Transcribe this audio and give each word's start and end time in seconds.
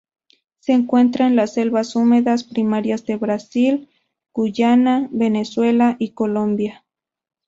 Se 0.57 0.71
encuentra 0.73 1.27
en 1.27 1.35
las 1.35 1.53
selvas 1.53 1.95
húmedas 1.95 2.43
primarias 2.43 3.05
de 3.05 3.17
Brasil, 3.17 3.87
Guyana, 4.33 5.07
Venezuela 5.11 5.95
y 5.99 6.13
Colombia. 6.13 6.83